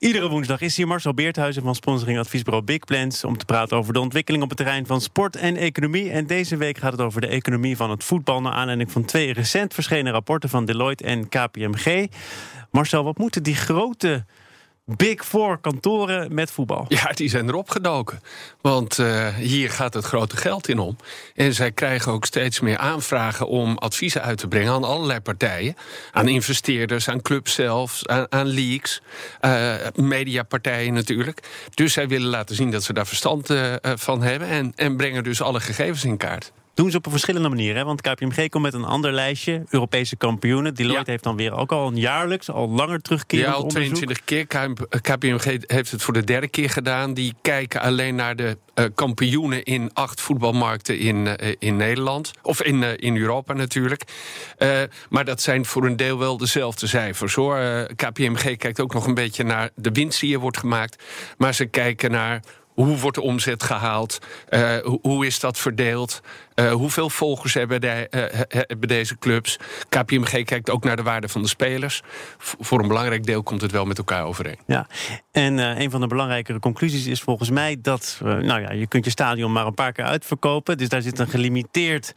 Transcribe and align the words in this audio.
Iedere 0.00 0.28
woensdag 0.28 0.60
is 0.60 0.76
hier 0.76 0.86
Marcel 0.86 1.14
Beerthuizen 1.14 1.62
van 1.62 1.74
sponsoring 1.74 2.18
adviesbureau 2.18 2.64
Big 2.64 2.84
Plans... 2.84 3.24
om 3.24 3.36
te 3.36 3.44
praten 3.44 3.76
over 3.76 3.92
de 3.92 4.00
ontwikkeling 4.00 4.42
op 4.42 4.48
het 4.48 4.58
terrein 4.58 4.86
van 4.86 5.00
sport 5.00 5.36
en 5.36 5.56
economie. 5.56 6.10
En 6.10 6.26
deze 6.26 6.56
week 6.56 6.78
gaat 6.78 6.92
het 6.92 7.00
over 7.00 7.20
de 7.20 7.26
economie 7.26 7.76
van 7.76 7.90
het 7.90 8.04
voetbal... 8.04 8.40
naar 8.40 8.52
aanleiding 8.52 8.92
van 8.92 9.04
twee 9.04 9.32
recent 9.32 9.74
verschenen 9.74 10.12
rapporten 10.12 10.48
van 10.48 10.64
Deloitte 10.64 11.04
en 11.04 11.28
KPMG. 11.28 12.06
Marcel, 12.70 13.04
wat 13.04 13.18
moeten 13.18 13.42
die 13.42 13.54
grote 13.54 14.24
Big 14.96 15.24
Four 15.24 15.58
kantoren 15.58 16.34
met 16.34 16.50
voetbal. 16.50 16.84
Ja, 16.88 17.12
die 17.12 17.28
zijn 17.28 17.48
erop 17.48 17.70
gedoken. 17.70 18.20
Want 18.60 18.98
uh, 18.98 19.28
hier 19.34 19.70
gaat 19.70 19.94
het 19.94 20.04
grote 20.04 20.36
geld 20.36 20.68
in 20.68 20.78
om. 20.78 20.96
En 21.34 21.54
zij 21.54 21.72
krijgen 21.72 22.12
ook 22.12 22.24
steeds 22.24 22.60
meer 22.60 22.78
aanvragen 22.78 23.46
om 23.46 23.78
adviezen 23.78 24.22
uit 24.22 24.38
te 24.38 24.48
brengen 24.48 24.72
aan 24.72 24.84
allerlei 24.84 25.20
partijen. 25.20 25.76
Aan 26.12 26.28
investeerders, 26.28 27.08
aan 27.08 27.22
clubs 27.22 27.54
zelfs, 27.54 28.06
aan, 28.06 28.46
leagues, 28.46 29.02
uh, 29.40 29.74
mediapartijen 29.94 30.92
natuurlijk. 30.92 31.40
Dus 31.74 31.92
zij 31.92 32.08
willen 32.08 32.28
laten 32.28 32.56
zien 32.56 32.70
dat 32.70 32.82
ze 32.82 32.92
daar 32.92 33.06
verstand 33.06 33.50
uh, 33.50 33.74
van 33.82 34.22
hebben. 34.22 34.48
En, 34.48 34.72
en 34.76 34.96
brengen 34.96 35.24
dus 35.24 35.42
alle 35.42 35.60
gegevens 35.60 36.04
in 36.04 36.16
kaart 36.16 36.52
doen 36.80 36.90
ze 36.90 36.96
op 36.96 37.04
een 37.04 37.10
verschillende 37.10 37.48
manier. 37.48 37.76
Hè? 37.76 37.84
Want 37.84 38.00
KPMG 38.00 38.48
komt 38.48 38.64
met 38.64 38.74
een 38.74 38.84
ander 38.84 39.12
lijstje, 39.12 39.62
Europese 39.68 40.16
kampioenen. 40.16 40.74
Deloitte 40.74 41.10
heeft 41.10 41.22
dan 41.22 41.36
weer 41.36 41.52
ook 41.52 41.72
al 41.72 41.88
een 41.88 41.96
jaarlijks, 41.96 42.50
al 42.50 42.68
langer 42.68 43.02
terugkerend 43.02 43.48
Ja, 43.48 43.54
al 43.54 43.66
22 43.66 44.24
keer. 44.24 44.46
KPMG 45.02 45.58
heeft 45.66 45.90
het 45.90 46.02
voor 46.02 46.14
de 46.14 46.24
derde 46.24 46.48
keer 46.48 46.70
gedaan. 46.70 47.14
Die 47.14 47.34
kijken 47.42 47.80
alleen 47.80 48.14
naar 48.14 48.36
de 48.36 48.58
uh, 48.74 48.84
kampioenen 48.94 49.64
in 49.64 49.90
acht 49.92 50.20
voetbalmarkten 50.20 50.98
in, 50.98 51.26
uh, 51.26 51.54
in 51.58 51.76
Nederland. 51.76 52.30
Of 52.42 52.62
in, 52.62 52.82
uh, 52.82 52.88
in 52.96 53.16
Europa 53.16 53.52
natuurlijk. 53.52 54.04
maar 55.08 55.24
dat 55.24 55.42
zijn 55.42 55.64
voor 55.64 55.86
een 55.86 55.96
deel 55.96 56.18
wel 56.18 56.36
dezelfde 56.36 56.86
cijfers 56.86 57.34
hoor. 57.34 57.86
KPMG 57.96 58.56
kijkt 58.56 58.80
ook 58.80 58.94
nog 58.94 59.06
een 59.06 59.14
beetje 59.14 59.44
naar 59.44 59.70
de 59.74 59.90
winst 59.90 60.20
die 60.20 60.34
er 60.34 60.40
wordt 60.40 60.58
gemaakt. 60.58 61.02
Maar 61.38 61.54
ze 61.54 61.66
kijken 61.66 62.10
naar 62.10 62.42
hoe 62.84 62.98
wordt 62.98 63.16
de 63.16 63.22
omzet 63.22 63.62
gehaald? 63.62 64.18
Uh, 64.50 64.76
hoe 65.02 65.26
is 65.26 65.40
dat 65.40 65.58
verdeeld? 65.58 66.20
Uh, 66.54 66.72
hoeveel 66.72 67.10
volgers 67.10 67.54
hebben, 67.54 67.80
de, 67.80 68.06
uh, 68.10 68.40
hebben, 68.48 68.88
deze 68.88 69.18
clubs? 69.18 69.58
KPMG 69.88 70.44
kijkt 70.44 70.70
ook 70.70 70.84
naar 70.84 70.96
de 70.96 71.02
waarde 71.02 71.28
van 71.28 71.42
de 71.42 71.48
spelers. 71.48 72.02
Voor 72.38 72.80
een 72.80 72.88
belangrijk 72.88 73.26
deel 73.26 73.42
komt 73.42 73.60
het 73.60 73.72
wel 73.72 73.84
met 73.84 73.98
elkaar 73.98 74.24
overeen. 74.24 74.58
Ja, 74.66 74.86
en 75.32 75.58
een 75.58 75.90
van 75.90 76.00
de 76.00 76.06
belangrijkere 76.06 76.58
conclusies 76.58 77.06
is 77.06 77.20
volgens 77.20 77.50
mij 77.50 77.76
dat... 77.82 78.20
nou 78.22 78.60
ja, 78.60 78.72
je 78.72 78.86
kunt 78.86 79.04
je 79.04 79.10
stadion 79.10 79.52
maar 79.52 79.66
een 79.66 79.74
paar 79.74 79.92
keer 79.92 80.04
uitverkopen. 80.04 80.78
Dus 80.78 80.88
daar 80.88 81.02
zit 81.02 81.18
een 81.18 81.28
gelimiteerd 81.28 82.14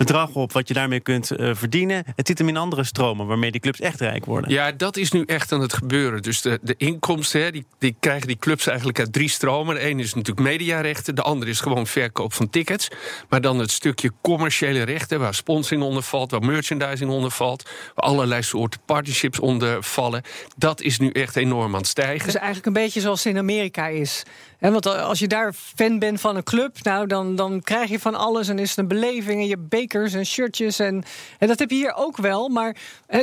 bedrag 0.00 0.34
op 0.34 0.52
wat 0.52 0.68
je 0.68 0.74
daarmee 0.74 1.00
kunt 1.00 1.32
uh, 1.32 1.50
verdienen. 1.54 2.04
Het 2.16 2.26
zit 2.26 2.38
hem 2.38 2.48
in 2.48 2.56
andere 2.56 2.84
stromen 2.84 3.26
waarmee 3.26 3.50
die 3.50 3.60
clubs 3.60 3.80
echt 3.80 4.00
rijk 4.00 4.24
worden. 4.24 4.50
Ja, 4.50 4.72
dat 4.72 4.96
is 4.96 5.12
nu 5.12 5.22
echt 5.26 5.52
aan 5.52 5.60
het 5.60 5.72
gebeuren. 5.72 6.22
Dus 6.22 6.40
de, 6.40 6.58
de 6.62 6.74
inkomsten, 6.76 7.42
hè, 7.42 7.50
die, 7.50 7.64
die 7.78 7.96
krijgen 8.00 8.26
die 8.26 8.36
clubs 8.36 8.66
eigenlijk 8.66 8.98
uit 8.98 9.12
drie 9.12 9.28
stromen. 9.28 9.74
De 9.74 9.80
ene 9.80 10.02
is 10.02 10.14
natuurlijk 10.14 10.46
mediarechten, 10.46 11.14
de 11.14 11.22
andere 11.22 11.50
is 11.50 11.60
gewoon 11.60 11.86
verkoop 11.86 12.32
van 12.32 12.50
tickets. 12.50 12.88
Maar 13.28 13.40
dan 13.40 13.58
het 13.58 13.70
stukje 13.70 14.12
commerciële 14.20 14.82
rechten, 14.82 15.20
waar 15.20 15.34
sponsoring 15.34 15.82
onder 15.82 16.02
valt, 16.02 16.30
waar 16.30 16.42
merchandising 16.42 17.10
onder 17.10 17.30
valt, 17.30 17.70
waar 17.94 18.04
allerlei 18.04 18.42
soorten 18.42 18.80
partnerships 18.84 19.38
onder 19.38 19.82
vallen. 19.82 20.22
Dat 20.56 20.80
is 20.80 20.98
nu 20.98 21.10
echt 21.10 21.36
enorm 21.36 21.74
aan 21.74 21.80
het 21.80 21.88
stijgen. 21.88 22.26
Dus 22.26 22.34
eigenlijk 22.34 22.66
een 22.66 22.82
beetje 22.82 23.00
zoals 23.00 23.26
in 23.26 23.38
Amerika 23.38 23.86
is. 23.86 24.22
En 24.60 24.72
want 24.72 24.86
als 24.86 25.18
je 25.18 25.28
daar 25.28 25.52
fan 25.52 25.98
bent 25.98 26.20
van 26.20 26.36
een 26.36 26.42
club, 26.42 26.82
nou, 26.82 27.06
dan, 27.06 27.36
dan 27.36 27.60
krijg 27.62 27.90
je 27.90 27.98
van 27.98 28.14
alles 28.14 28.48
en 28.48 28.58
is 28.58 28.68
het 28.68 28.78
een 28.78 28.88
beleving 28.88 29.40
en 29.40 29.46
je 29.46 29.58
bekers 29.58 30.14
en 30.14 30.26
shirtjes. 30.26 30.78
En, 30.78 31.04
en 31.38 31.48
dat 31.48 31.58
heb 31.58 31.70
je 31.70 31.76
hier 31.76 31.94
ook 31.94 32.16
wel. 32.16 32.48
Maar 32.48 32.76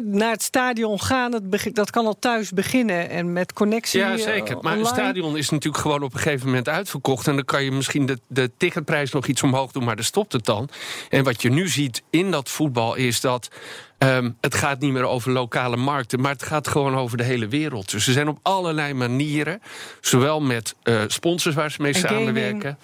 naar 0.04 0.32
het 0.32 0.44
stadion 0.44 1.02
gaan, 1.02 1.32
dat, 1.32 1.42
dat 1.74 1.90
kan 1.90 2.06
al 2.06 2.20
thuis 2.20 2.52
beginnen 2.52 3.10
en 3.10 3.34
met 3.34 3.54
connectie. 3.54 4.00
Ja, 4.00 4.18
zeker. 4.18 4.56
Uh, 4.56 4.62
maar 4.62 4.78
het 4.78 4.88
stadion 4.88 5.38
is 5.38 5.50
natuurlijk 5.50 5.82
gewoon 5.84 6.04
op 6.04 6.14
een 6.14 6.20
gegeven 6.20 6.46
moment 6.46 6.70
uitverkocht. 6.70 7.28
En 7.28 7.36
dan 7.36 7.46
kan 7.46 7.64
je 7.64 7.72
misschien 7.72 8.06
de, 8.06 8.20
de 8.28 8.52
ticketprijs 8.58 9.12
nog 9.12 9.28
iets 9.28 9.44
omhoog 9.44 9.72
doen, 9.72 9.84
maar 9.84 9.96
dan 9.96 10.06
stopt 10.06 10.34
het 10.34 10.46
dan. 10.46 10.70
En 11.10 11.24
wat 11.24 11.42
je 11.42 11.50
nu 11.50 11.68
ziet 11.68 12.04
in 12.10 12.32
dat 12.32 12.50
voetbal 12.50 12.96
is 12.96 13.22
dat 13.22 13.50
Um, 14.00 14.38
het 14.42 14.56
gaat 14.56 14.80
niet 14.80 14.92
meer 14.92 15.04
over 15.04 15.32
lokale 15.32 15.76
markten, 15.76 16.22
maar 16.22 16.32
het 16.32 16.44
gaat 16.44 16.68
gewoon 16.68 16.96
over 16.96 17.18
de 17.18 17.24
hele 17.24 17.48
wereld. 17.48 17.92
Dus 17.92 18.04
ze 18.04 18.12
zijn 18.12 18.28
op 18.28 18.40
allerlei 18.42 18.94
manieren, 18.94 19.62
zowel 20.02 20.42
met 20.42 20.76
uh, 20.84 21.02
sponsors 21.08 21.56
waar 21.56 21.72
ze 21.72 21.82
mee 21.82 21.94
en 21.94 22.00
samenwerken, 22.00 22.78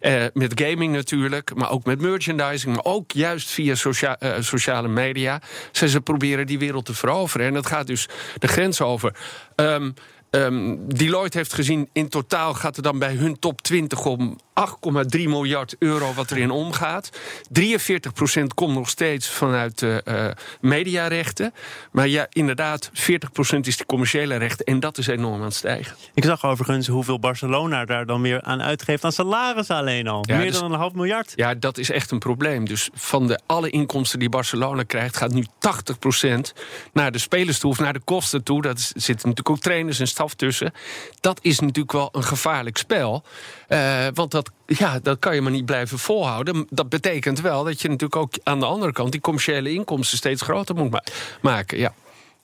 uh, 0.00 0.24
met 0.32 0.60
gaming 0.60 0.92
natuurlijk, 0.92 1.54
maar 1.54 1.70
ook 1.70 1.84
met 1.84 2.00
merchandising, 2.00 2.74
maar 2.74 2.84
ook 2.84 3.12
juist 3.12 3.50
via 3.50 3.74
socia 3.74 4.16
uh, 4.22 4.34
sociale 4.40 4.88
media. 4.88 5.40
Ze, 5.72 5.88
ze 5.88 6.00
proberen 6.00 6.46
die 6.46 6.58
wereld 6.58 6.84
te 6.84 6.94
veroveren. 6.94 7.46
En 7.46 7.54
dat 7.54 7.66
gaat 7.66 7.86
dus 7.86 8.08
de 8.38 8.48
grens 8.48 8.80
over. 8.80 9.14
Um, 9.56 9.94
Um, 10.30 10.88
Deloitte 10.88 11.38
heeft 11.38 11.52
gezien, 11.52 11.88
in 11.92 12.08
totaal 12.08 12.54
gaat 12.54 12.76
er 12.76 12.82
dan 12.82 12.98
bij 12.98 13.14
hun 13.14 13.38
top 13.38 13.62
20 13.62 14.04
om 14.04 14.38
8,3 14.58 15.22
miljard 15.22 15.76
euro 15.78 16.12
wat 16.14 16.30
erin 16.30 16.50
omgaat. 16.50 17.10
43 17.50 18.12
procent 18.12 18.54
komt 18.54 18.74
nog 18.74 18.88
steeds 18.88 19.28
vanuit 19.28 19.82
uh, 19.82 19.96
uh, 20.04 20.26
mediarechten. 20.60 21.54
Maar 21.92 22.08
ja, 22.08 22.26
inderdaad, 22.28 22.90
40 22.92 23.32
procent 23.32 23.66
is 23.66 23.76
de 23.76 23.86
commerciële 23.86 24.36
rechten. 24.36 24.66
En 24.66 24.80
dat 24.80 24.98
is 24.98 25.06
enorm 25.06 25.34
aan 25.34 25.42
het 25.42 25.54
stijgen. 25.54 25.96
Ik 26.14 26.24
zag 26.24 26.44
overigens 26.44 26.86
hoeveel 26.86 27.18
Barcelona 27.18 27.84
daar 27.84 28.06
dan 28.06 28.22
weer 28.22 28.42
aan 28.42 28.62
uitgeeft 28.62 29.04
aan 29.04 29.12
salaris 29.12 29.70
alleen 29.70 30.08
al. 30.08 30.24
Ja, 30.28 30.36
Meer 30.36 30.46
dus, 30.46 30.58
dan 30.60 30.72
een 30.72 30.78
half 30.78 30.92
miljard. 30.92 31.32
Ja, 31.36 31.54
dat 31.54 31.78
is 31.78 31.90
echt 31.90 32.10
een 32.10 32.18
probleem. 32.18 32.64
Dus 32.64 32.88
van 32.94 33.26
de 33.26 33.40
alle 33.46 33.70
inkomsten 33.70 34.18
die 34.18 34.28
Barcelona 34.28 34.82
krijgt, 34.82 35.16
gaat 35.16 35.32
nu 35.32 35.46
80 35.58 35.98
procent 35.98 36.54
naar 36.92 37.12
de 37.12 37.18
spelers 37.18 37.58
toe 37.58 37.70
of 37.70 37.78
naar 37.78 37.92
de 37.92 38.00
kosten 38.04 38.42
toe. 38.42 38.62
Dat 38.62 38.78
is, 38.78 38.86
zitten 38.88 39.28
natuurlijk 39.28 39.50
ook 39.50 39.60
trainers 39.62 40.00
en 40.00 40.08
staf 40.08 40.34
tussen. 40.34 40.72
Dat 41.20 41.38
is 41.42 41.60
natuurlijk 41.60 41.92
wel 41.92 42.08
een 42.12 42.24
gevaarlijk 42.24 42.76
spel. 42.76 43.24
Uh, 43.68 44.06
want 44.14 44.30
dat, 44.30 44.47
ja, 44.66 44.98
dat 44.98 45.18
kan 45.18 45.34
je 45.34 45.40
maar 45.40 45.52
niet 45.52 45.64
blijven 45.64 45.98
volhouden. 45.98 46.66
Dat 46.70 46.88
betekent 46.88 47.40
wel 47.40 47.64
dat 47.64 47.80
je 47.80 47.88
natuurlijk 47.88 48.20
ook 48.20 48.32
aan 48.42 48.60
de 48.60 48.66
andere 48.66 48.92
kant... 48.92 49.12
die 49.12 49.20
commerciële 49.20 49.72
inkomsten 49.72 50.18
steeds 50.18 50.42
groter 50.42 50.74
moet 50.74 50.90
ma 50.90 51.02
maken. 51.40 51.78
Ja. 51.78 51.94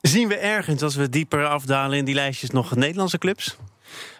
Zien 0.00 0.28
we 0.28 0.36
ergens, 0.36 0.82
als 0.82 0.94
we 0.94 1.08
dieper 1.08 1.46
afdalen 1.46 1.98
in 1.98 2.04
die 2.04 2.14
lijstjes... 2.14 2.50
nog 2.50 2.76
Nederlandse 2.76 3.18
clubs? 3.18 3.56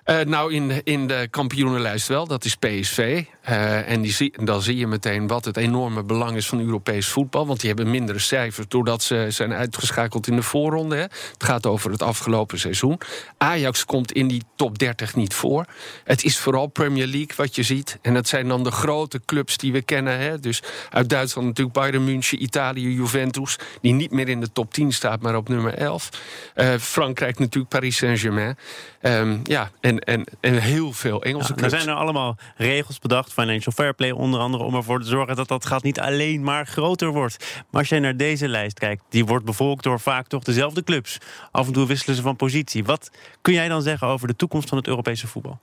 Uh, 0.04 0.20
nou, 0.20 0.52
in 0.52 0.84
in 0.84 1.06
de 1.06 1.28
kampioenenlijst 1.30 2.08
wel, 2.08 2.26
dat 2.26 2.44
is 2.44 2.56
PSV. 2.56 3.24
Uh, 3.48 3.90
en 3.90 4.00
die 4.00 4.32
dan 4.44 4.62
zie 4.62 4.76
je 4.76 4.86
meteen 4.86 5.26
wat 5.26 5.44
het 5.44 5.56
enorme 5.56 6.02
belang 6.02 6.36
is 6.36 6.46
van 6.46 6.60
Europees 6.60 7.08
voetbal. 7.08 7.46
Want 7.46 7.60
die 7.60 7.68
hebben 7.68 7.90
mindere 7.90 8.18
cijfers 8.18 8.68
doordat 8.68 9.02
ze 9.02 9.26
zijn 9.28 9.52
uitgeschakeld 9.52 10.26
in 10.26 10.36
de 10.36 10.42
voorronde. 10.42 10.94
Hè. 10.94 11.00
Het 11.02 11.34
gaat 11.38 11.66
over 11.66 11.90
het 11.90 12.02
afgelopen 12.02 12.58
seizoen. 12.58 12.98
Ajax 13.36 13.84
komt 13.84 14.12
in 14.12 14.28
die 14.28 14.42
top 14.56 14.78
30 14.78 15.14
niet 15.14 15.34
voor. 15.34 15.64
Het 16.04 16.24
is 16.24 16.38
vooral 16.38 16.66
Premier 16.66 17.06
League 17.06 17.36
wat 17.36 17.54
je 17.54 17.62
ziet. 17.62 17.98
En 18.02 18.14
dat 18.14 18.28
zijn 18.28 18.48
dan 18.48 18.64
de 18.64 18.70
grote 18.70 19.20
clubs 19.24 19.56
die 19.56 19.72
we 19.72 19.82
kennen. 19.82 20.18
Hè. 20.18 20.40
Dus 20.40 20.62
uit 20.90 21.08
Duitsland 21.08 21.46
natuurlijk 21.46 21.76
Bayern 21.76 22.04
München, 22.04 22.42
Italië, 22.42 22.94
Juventus. 22.94 23.58
Die 23.80 23.92
niet 23.92 24.10
meer 24.10 24.28
in 24.28 24.40
de 24.40 24.52
top 24.52 24.72
10 24.72 24.92
staat, 24.92 25.22
maar 25.22 25.36
op 25.36 25.48
nummer 25.48 25.74
11. 25.74 26.08
Uh, 26.56 26.74
Frankrijk 26.78 27.38
natuurlijk 27.38 27.68
Paris 27.68 27.96
Saint-Germain. 27.96 28.56
Um, 29.02 29.40
ja, 29.42 29.70
en, 29.80 29.93
en, 29.98 30.24
en 30.40 30.54
heel 30.54 30.92
veel 30.92 31.22
Engelse 31.22 31.48
ja, 31.48 31.54
clubs. 31.54 31.72
Er 31.72 31.80
zijn 31.80 31.94
er 31.94 32.00
allemaal 32.00 32.36
regels 32.56 32.98
bedacht, 32.98 33.32
financial 33.32 33.72
fair 33.72 33.94
play 33.94 34.10
onder 34.10 34.40
andere... 34.40 34.64
om 34.64 34.74
ervoor 34.74 35.00
te 35.00 35.06
zorgen 35.06 35.36
dat 35.36 35.48
dat 35.48 35.66
gat 35.66 35.82
niet 35.82 36.00
alleen 36.00 36.42
maar 36.42 36.66
groter 36.66 37.12
wordt. 37.12 37.62
Maar 37.70 37.80
als 37.80 37.88
jij 37.88 37.98
naar 37.98 38.16
deze 38.16 38.48
lijst 38.48 38.78
kijkt, 38.78 39.02
die 39.08 39.24
wordt 39.24 39.44
bevolkt 39.44 39.82
door 39.84 40.00
vaak 40.00 40.26
toch 40.26 40.42
dezelfde 40.42 40.82
clubs. 40.82 41.18
Af 41.50 41.66
en 41.66 41.72
toe 41.72 41.86
wisselen 41.86 42.16
ze 42.16 42.22
van 42.22 42.36
positie. 42.36 42.84
Wat 42.84 43.10
kun 43.40 43.52
jij 43.52 43.68
dan 43.68 43.82
zeggen 43.82 44.08
over 44.08 44.26
de 44.26 44.36
toekomst 44.36 44.68
van 44.68 44.78
het 44.78 44.86
Europese 44.86 45.26
voetbal? 45.26 45.60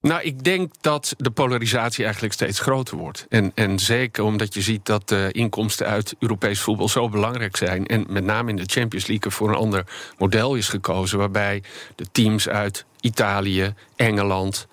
Nou, 0.00 0.22
ik 0.22 0.44
denk 0.44 0.72
dat 0.80 1.14
de 1.16 1.30
polarisatie 1.30 2.04
eigenlijk 2.04 2.34
steeds 2.34 2.60
groter 2.60 2.96
wordt. 2.96 3.26
En, 3.28 3.52
en 3.54 3.78
zeker 3.78 4.24
omdat 4.24 4.54
je 4.54 4.62
ziet 4.62 4.86
dat 4.86 5.08
de 5.08 5.28
inkomsten 5.32 5.86
uit 5.86 6.14
Europees 6.18 6.60
voetbal 6.60 6.88
zo 6.88 7.08
belangrijk 7.08 7.56
zijn. 7.56 7.86
En 7.86 8.06
met 8.08 8.24
name 8.24 8.50
in 8.50 8.56
de 8.56 8.64
Champions 8.66 9.06
League 9.06 9.30
voor 9.32 9.48
een 9.48 9.54
ander 9.54 9.84
model 10.18 10.54
is 10.54 10.68
gekozen. 10.68 11.18
Waarbij 11.18 11.62
de 11.94 12.06
teams 12.12 12.48
uit 12.48 12.84
Italië, 13.00 13.74
Engeland, 13.96 14.66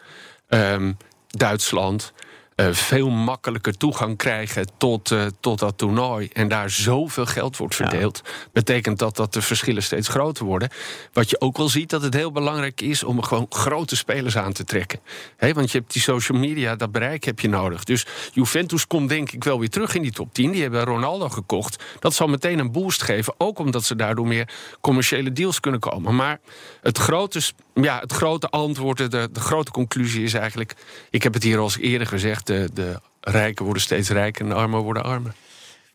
um, 0.50 0.98
Duitsland. 1.28 2.14
Eh, 2.56 2.72
veel 2.72 3.10
makkelijker 3.10 3.78
toegang 3.78 4.18
krijgen 4.18 4.68
tot, 4.78 5.12
uh, 5.12 5.26
tot 5.40 5.60
dat 5.60 5.78
toernooi. 5.78 6.30
En 6.34 6.48
daar 6.48 6.70
zoveel 6.70 7.26
geld 7.26 7.58
wordt 7.58 7.76
verdeeld. 7.76 8.22
Betekent 8.54 9.00
dat 9.00 9.16
dat 9.16 9.34
de 9.34 9.42
verschillen 9.42 9.84
steeds 9.84 10.08
groter 10.08 10.46
worden. 10.46 10.70
Wat 11.14 11.30
je 11.30 11.42
ook 11.42 11.58
wel 11.58 11.70
ziet, 11.70 11.90
dat 11.90 12.02
het 12.02 12.14
heel 12.14 12.32
belangrijk 12.32 12.82
is 12.82 13.04
om 13.04 13.24
gewoon 13.24 13.46
grote 13.50 13.96
spelers 13.96 14.38
aan 14.38 14.54
te 14.54 14.64
trekken. 14.64 15.00
He, 15.38 15.54
want 15.54 15.72
je 15.72 15.78
hebt 15.78 15.94
die 15.94 16.02
social 16.02 16.38
media, 16.38 16.76
dat 16.76 16.92
bereik 16.92 17.24
heb 17.24 17.40
je 17.40 17.50
nodig. 17.50 17.84
Dus 17.84 18.06
Juventus 18.34 18.88
komt 18.88 19.10
denk 19.10 19.32
ik 19.32 19.44
wel 19.44 19.60
weer 19.60 19.70
terug 19.70 19.96
in 19.96 20.02
die 20.02 20.12
top 20.12 20.34
10. 20.34 20.52
Die 20.52 20.62
hebben 20.62 20.84
Ronaldo 20.84 21.30
gekocht. 21.30 21.84
Dat 22.00 22.14
zal 22.14 22.28
meteen 22.28 22.60
een 22.60 22.72
boost 22.72 23.04
geven. 23.04 23.34
Ook 23.38 23.60
omdat 23.60 23.84
ze 23.84 23.96
daardoor 23.96 24.28
meer 24.28 24.50
commerciële 24.82 25.32
deals 25.32 25.60
kunnen 25.60 25.80
komen. 25.80 26.16
Maar 26.16 26.40
het 26.82 26.98
grote, 26.98 27.42
ja, 27.74 28.00
het 28.00 28.12
grote 28.12 28.50
antwoord, 28.50 28.98
de, 28.98 29.30
de 29.32 29.40
grote 29.40 29.72
conclusie 29.72 30.24
is 30.24 30.34
eigenlijk... 30.34 30.74
ik 31.10 31.24
heb 31.24 31.34
het 31.34 31.44
hier 31.44 31.58
al 31.58 31.64
eens 31.64 31.78
eerder 31.78 32.08
gezegd... 32.08 32.45
de, 32.46 32.70
de 32.74 33.00
rijken 33.22 33.66
worden 33.66 33.84
steeds 33.84 34.10
rijker 34.10 34.42
en 34.44 34.50
de 34.50 34.56
armen 34.56 34.80
worden 34.80 35.04
armer. 35.04 35.34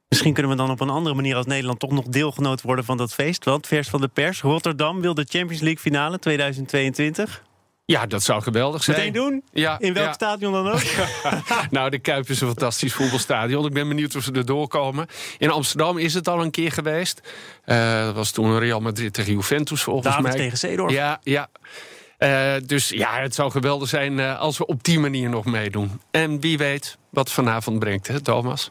Misschien 0.08 0.32
kunnen 0.32 0.52
we 0.52 0.58
dan 0.58 0.70
op 0.70 0.80
een 0.80 0.90
andere 0.90 1.14
manier 1.14 1.36
als 1.36 1.46
Nederland 1.46 1.78
toch 1.78 1.90
nog 1.90 2.04
deelgenoot 2.04 2.62
worden 2.62 2.84
van 2.84 2.96
dat 2.96 3.14
feest. 3.14 3.44
Want 3.44 3.66
vers 3.66 3.88
van 3.88 4.00
de 4.00 4.08
pers, 4.08 4.40
Rotterdam 4.40 5.00
wil 5.00 5.14
de 5.14 5.26
Champions 5.28 5.62
League 5.62 5.80
finale 5.80 6.18
2022. 6.18 7.42
Ja, 7.84 8.06
dat 8.06 8.22
zou 8.22 8.42
geweldig 8.42 8.82
zijn. 8.82 8.96
Meteen 8.96 9.12
doen? 9.12 9.42
Ja, 9.52 9.78
In 9.78 9.92
welk 9.92 10.12
stadion 10.14 10.52
dan 10.52 10.68
ook? 10.68 10.82
nou, 11.70 11.90
de 11.90 11.98
Kuip 11.98 12.28
is 12.28 12.40
een 12.40 12.46
fantastisch 12.46 12.94
voetbalstadion. 12.94 13.66
Ik 13.66 13.72
ben 13.72 13.88
benieuwd 13.88 14.16
of 14.16 14.22
ze 14.22 14.32
er 14.32 14.46
doorkomen. 14.46 15.06
In 15.38 15.50
Amsterdam 15.50 15.98
is 15.98 16.14
het 16.14 16.28
al 16.28 16.42
een 16.42 16.50
keer 16.50 16.72
geweest. 16.72 17.20
Uh, 17.66 18.04
dat 18.04 18.14
was 18.14 18.30
toen 18.30 18.58
Real 18.58 18.80
Madrid 18.80 19.12
tegen 19.12 19.32
Juventus 19.32 19.82
volgens 19.82 20.06
David 20.06 20.22
mij. 20.22 20.36
tegen 20.36 20.58
Zeedorf. 20.58 20.92
Ja, 20.92 21.20
ja. 21.22 21.48
Uh, 22.22 22.52
dus 22.66 22.88
ja, 22.88 23.20
het 23.20 23.34
zou 23.34 23.50
geweldig 23.50 23.88
zijn 23.88 24.18
uh, 24.18 24.38
als 24.38 24.58
we 24.58 24.66
op 24.66 24.84
die 24.84 24.98
manier 24.98 25.28
nog 25.28 25.44
meedoen. 25.44 26.00
En 26.10 26.40
wie 26.40 26.58
weet 26.58 26.98
wat 27.10 27.32
vanavond 27.32 27.78
brengt, 27.78 28.08
hè, 28.08 28.20
Thomas? 28.20 28.70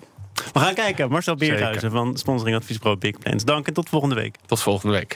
We 0.54 0.60
gaan 0.60 0.74
kijken. 0.74 1.10
Marcel 1.10 1.36
Beerthuizen 1.36 1.92
van 1.92 2.18
Sponsoring 2.18 2.58
Adviesbureau 2.58 3.00
Big 3.00 3.20
Plans. 3.20 3.46
Dank 3.46 3.68
en 3.68 3.74
tot 3.74 3.90
volgende 3.90 4.16
week. 4.16 4.36
Tot 4.46 4.62
volgende 4.62 4.96
week. 4.96 5.16